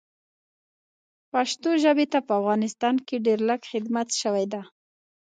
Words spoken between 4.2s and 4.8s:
شوی ده